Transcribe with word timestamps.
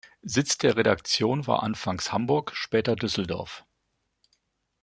Sitz 0.23 0.57
der 0.57 0.77
Redaktion 0.77 1.45
war 1.45 1.61
anfangs 1.61 2.11
Hamburg, 2.11 2.53
später 2.55 2.95
Düsseldorf. 2.95 3.65